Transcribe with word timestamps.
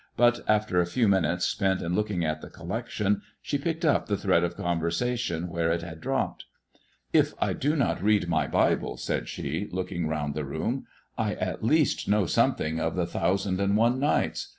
But, 0.17 0.39
after 0.47 0.81
a 0.81 0.87
few 0.87 1.07
minutes 1.07 1.45
spent 1.45 1.83
in 1.83 1.93
looking 1.93 2.25
at 2.25 2.41
the 2.41 2.49
collection, 2.49 3.21
she 3.39 3.59
picked 3.59 3.85
up 3.85 4.07
the 4.07 4.17
thread 4.17 4.43
of 4.43 4.57
conversation 4.57 5.47
where 5.47 5.71
it 5.71 5.83
had 5.83 6.01
dropped." 6.01 6.45
If 7.13 7.35
I 7.39 7.53
do 7.53 7.75
not 7.75 8.01
read 8.01 8.27
my 8.27 8.47
Bible," 8.47 8.97
said 8.97 9.27
she, 9.29 9.69
looking 9.71 10.07
round 10.07 10.33
the 10.33 10.43
room," 10.43 10.87
I, 11.19 11.35
at 11.35 11.63
least, 11.63 12.07
know 12.09 12.25
something 12.25 12.79
of 12.79 12.95
the 12.95 13.05
* 13.05 13.05
Thousand 13.19 13.59
and 13.61 13.77
One 13.77 13.99
Nights.' 13.99 14.49